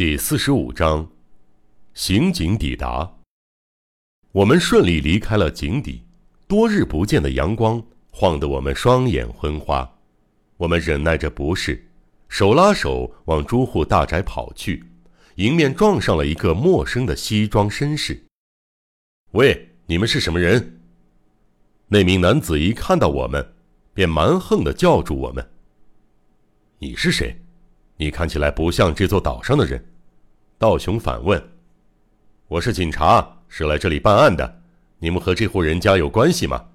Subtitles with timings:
[0.00, 1.10] 第四十五章，
[1.92, 3.18] 刑警抵达。
[4.32, 6.02] 我们顺利离开了井底，
[6.48, 9.98] 多日不见的阳光晃得我们双眼昏花。
[10.56, 11.86] 我们忍耐着不适，
[12.30, 14.82] 手拉手往朱户大宅跑去，
[15.34, 18.24] 迎面撞上了一个陌生的西装绅士。
[19.32, 20.80] 喂，你们是什么人？
[21.88, 23.52] 那名男子一看到我们，
[23.92, 25.46] 便蛮横地叫住我们
[26.80, 27.38] ：“你是谁？
[27.98, 29.88] 你看起来不像这座岛上的人。”
[30.60, 31.42] 道雄反问
[32.46, 34.60] ：“我是警察，是来这里办案的。
[34.98, 36.66] 你们和这户人家有关系吗？”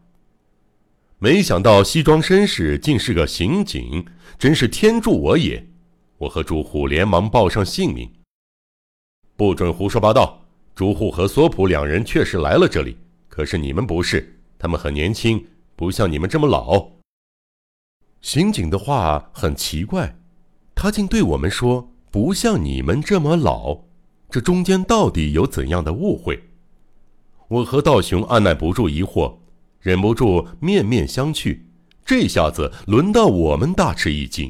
[1.21, 4.03] 没想到西装绅士竟是个刑警，
[4.39, 5.63] 真是天助我也！
[6.17, 8.11] 我和朱户连忙报上姓名。
[9.35, 10.43] 不准胡说八道！
[10.73, 12.97] 朱户和索普两人确实来了这里，
[13.29, 15.45] 可是你们不是，他们很年轻，
[15.75, 16.89] 不像你们这么老。
[18.19, 20.17] 刑警的话很奇怪，
[20.73, 21.91] 他竟对我们说。
[22.15, 23.77] 不像你们这么老，
[24.29, 26.41] 这中间到底有怎样的误会？
[27.49, 29.35] 我和道雄按耐不住疑惑，
[29.81, 31.59] 忍不住面面相觑。
[32.05, 34.49] 这下子轮到我们大吃一惊。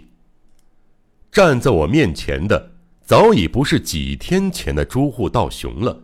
[1.31, 6.03] 站在我面前的早已不是几天前的朱户道雄了，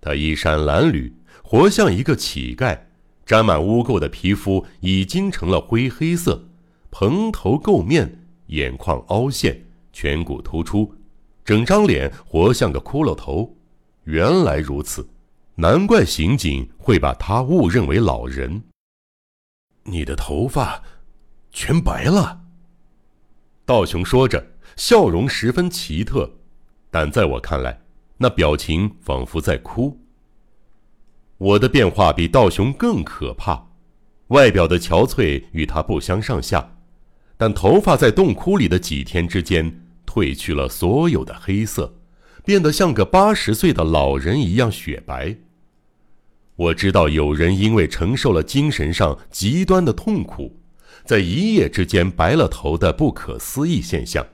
[0.00, 1.10] 他衣衫褴褛，
[1.42, 2.78] 活像一个乞丐，
[3.26, 6.44] 沾满污垢的皮肤已经成了灰黑色，
[6.92, 9.60] 蓬头垢面，眼眶凹陷，
[9.92, 10.94] 颧骨突出。
[11.44, 13.56] 整张脸活像个骷髅头，
[14.04, 15.08] 原来如此，
[15.56, 18.62] 难怪刑警会把他误认为老人。
[19.84, 20.82] 你的头发
[21.50, 22.40] 全白了，
[23.64, 24.44] 道雄说着，
[24.76, 26.30] 笑容十分奇特，
[26.90, 27.80] 但在我看来，
[28.18, 29.98] 那表情仿佛在哭。
[31.38, 33.68] 我的变化比道雄更可怕，
[34.28, 36.76] 外表的憔悴与他不相上下，
[37.36, 39.86] 但头发在洞窟里的几天之间。
[40.10, 41.94] 褪去了所有的黑色，
[42.44, 45.36] 变得像个八十岁的老人一样雪白。
[46.56, 50.58] 我知道有人因为承受了精神上极端的痛苦，
[51.04, 54.26] 在一夜之间白了头的不可思议现象，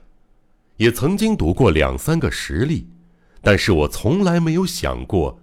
[0.77, 2.87] 也曾经读过两三个实例，
[3.43, 5.39] 但是我从来没有想过，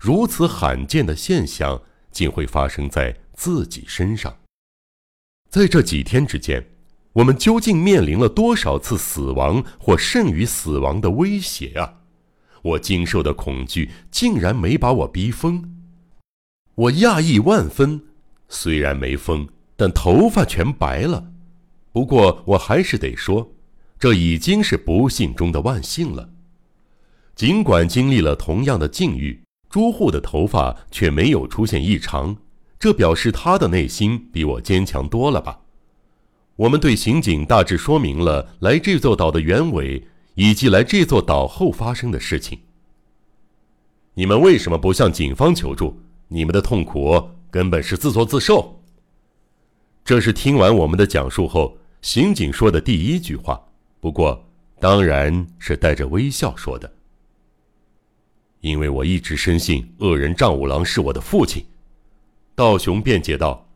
[0.00, 1.80] 如此罕见的现象
[2.10, 4.36] 竟会发生在自己身上。
[5.48, 6.75] 在这几天之间。
[7.16, 12.00] 我们究竟面临了多少次死亡或甚于死亡的威胁啊！
[12.62, 15.76] 我经受的恐惧竟然没把我逼疯，
[16.74, 18.02] 我讶异万分。
[18.48, 21.32] 虽然没疯，但头发全白了。
[21.90, 23.50] 不过我还是得说，
[23.98, 26.28] 这已经是不幸中的万幸了。
[27.34, 32.36] 尽管经历了同样的境遇，朱户的头发却没有出现异常，
[32.78, 35.60] 这表示他的内心比我坚强多了吧。
[36.56, 40.02] 我们对刑警大致说明了来这座岛的原委，
[40.34, 42.58] 以及来这座岛后发生的事情。
[44.14, 46.00] 你们为什么不向警方求助？
[46.28, 48.82] 你们的痛苦根本是自作自受。
[50.02, 53.62] 这是听完我们的讲述后，刑警说的第一句话。
[54.00, 54.42] 不过，
[54.80, 56.90] 当然是带着微笑说的。
[58.60, 61.64] 因为我一直深信恶人丈五郎是我的父亲。
[62.54, 63.68] 道雄辩解道：“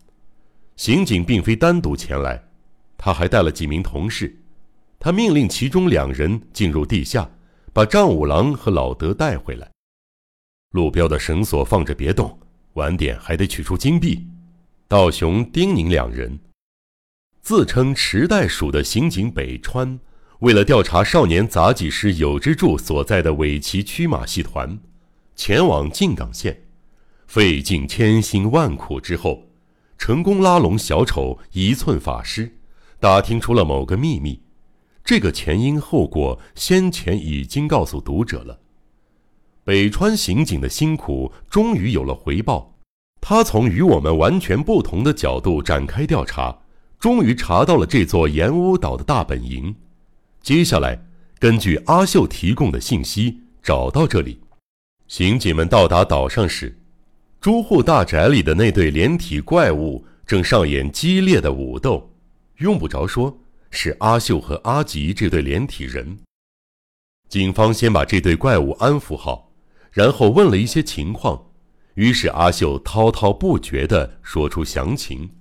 [0.76, 2.42] 刑警并非单独前来。”
[3.02, 4.42] 他还带了几名同事，
[4.98, 7.30] 他命令其中两人进入地下，
[7.72, 9.70] 把丈五郎和老德带回来。
[10.72, 12.38] 路标的绳索放着别动，
[12.74, 14.28] 晚点还得取出金币。
[14.86, 16.38] 道雄叮咛两人。
[17.40, 19.98] 自称池袋署的刑警北川，
[20.40, 24.78] 为了调查少年杂技师有之助所在的尾崎驱马戏团，
[25.34, 26.64] 前往静冈县，
[27.26, 29.48] 费尽千辛万苦之后，
[29.96, 32.58] 成功拉拢小丑一寸法师。
[33.00, 34.42] 打听出了某个秘密，
[35.02, 38.60] 这个前因后果先前已经告诉读者了。
[39.64, 42.76] 北川刑警的辛苦终于有了回报，
[43.18, 46.58] 他从与我们完全不同的角度展开调查，
[46.98, 49.74] 终于查到了这座岩屋岛的大本营。
[50.42, 51.02] 接下来，
[51.38, 54.40] 根据阿秀提供的信息找到这里。
[55.08, 56.78] 刑警们到达岛上时，
[57.40, 62.09] 朱户大宅里的那对连体怪物正上演激烈的武斗。
[62.60, 63.38] 用不着说，
[63.70, 66.18] 是阿秀和阿吉这对连体人。
[67.26, 69.50] 警方先把这对怪物安抚好，
[69.92, 71.52] 然后问了一些情况，
[71.94, 75.36] 于是阿秀滔滔不绝地说出详情。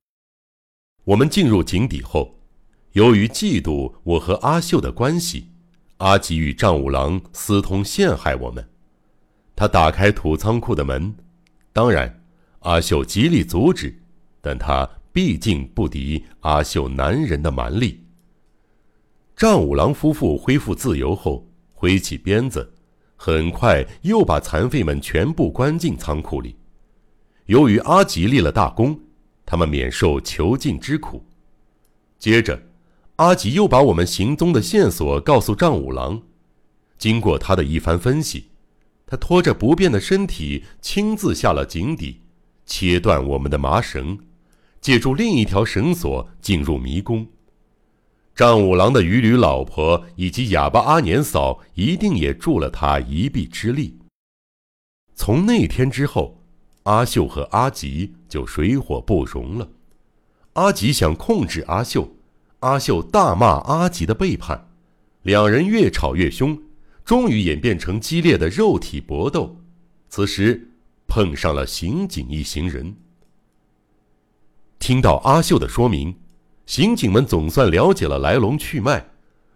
[1.03, 2.39] 我们进入井底后，
[2.93, 5.51] 由于嫉妒我和阿秀的关系，
[5.97, 8.69] 阿吉与丈五郎私通陷害我们。
[9.57, 11.17] 他打开土仓库的门，
[11.73, 12.23] 当然，
[12.59, 14.01] 阿秀极力阻止，
[14.39, 14.89] 但他。
[15.11, 18.03] 毕竟不敌阿秀男人的蛮力。
[19.35, 22.73] 丈五郎夫妇恢复自由后，挥起鞭子，
[23.15, 26.55] 很快又把残废们全部关进仓库里。
[27.45, 28.99] 由于阿吉立了大功，
[29.45, 31.25] 他们免受囚禁之苦。
[32.19, 32.61] 接着，
[33.15, 36.21] 阿吉又把我们行踪的线索告诉丈五郎。
[36.97, 38.49] 经过他的一番分析，
[39.07, 42.19] 他拖着不便的身体，亲自下了井底，
[42.65, 44.19] 切断我们的麻绳，
[44.81, 47.27] 借助另一条绳索进入迷宫。
[48.35, 53.97] 丈五郎的渔女老婆以及哑巴阿年嫂一定也助了他一臂之力。
[55.13, 56.41] 从那天之后，
[56.83, 59.69] 阿秀和阿吉就水火不容了。
[60.53, 62.15] 阿吉想控制阿秀，
[62.59, 64.69] 阿秀大骂阿吉的背叛，
[65.23, 66.57] 两人越吵越凶。
[67.03, 69.57] 终于演变成激烈的肉体搏斗，
[70.09, 70.69] 此时
[71.07, 72.95] 碰上了刑警一行人。
[74.79, 76.15] 听到阿秀的说明，
[76.65, 79.05] 刑警们总算了解了来龙去脉，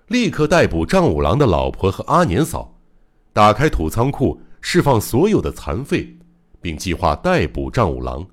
[0.07, 2.79] 立刻逮捕丈五郎的老婆和阿年嫂，
[3.31, 6.15] 打开土仓库，释放所有的残废，
[6.61, 8.27] 并计划逮捕丈五郎。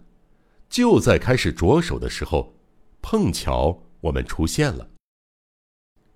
[0.68, 2.54] 就在开始着手的时候，
[3.00, 4.86] 碰巧我们出现了。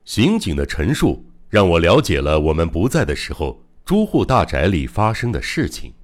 [0.05, 1.25] 刑警的陈述。
[1.51, 5.95] 让我了解了我们不在的时候，朱户大宅里发生的事情。